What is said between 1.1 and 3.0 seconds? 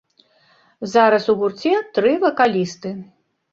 ў гурце тры вакалісты.